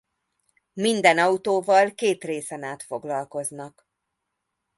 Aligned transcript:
Minden 0.73 1.17
autóval 1.17 1.91
két 1.95 2.23
részen 2.23 2.63
át 2.63 2.83
foglalkoznak. 2.83 3.87